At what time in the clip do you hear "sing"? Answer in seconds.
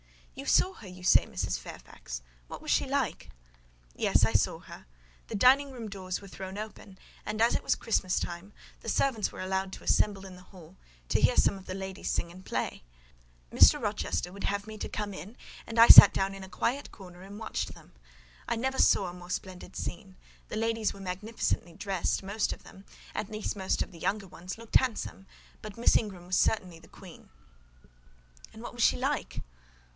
12.09-12.31